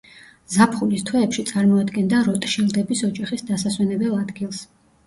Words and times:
ზაფხულის 0.53 1.05
თვეებში 1.09 1.45
წარმოადგენდა 1.51 2.23
როტშილდების 2.31 3.07
ოჯახის 3.11 3.47
დასასვენებელ 3.53 4.23
ადგილს. 4.27 4.69